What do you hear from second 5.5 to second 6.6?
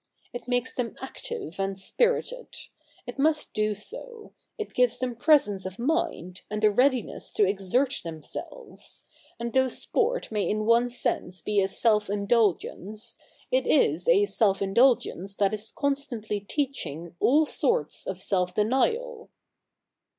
of mind,